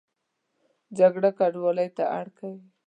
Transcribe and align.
جګړه 0.97 1.29
کډوالۍ 1.37 1.89
ته 1.97 2.03
اړ 2.19 2.25
کوي 2.37 2.63